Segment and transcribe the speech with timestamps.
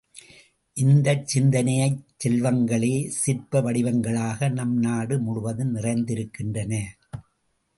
[0.77, 6.73] இந்தச் சிந்தனைச் செல்வங்களே சிற்ப வடிவங்களாக நம் நாடு முழுவதும் நிறைந்திருக்கின்றன.